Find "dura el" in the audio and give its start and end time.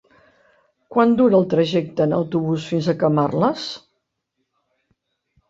1.19-1.45